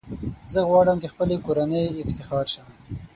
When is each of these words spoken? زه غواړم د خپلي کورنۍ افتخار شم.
زه 0.51 0.59
غواړم 0.69 0.97
د 0.99 1.05
خپلي 1.13 1.37
کورنۍ 1.45 1.85
افتخار 2.03 2.45
شم. 2.53 2.67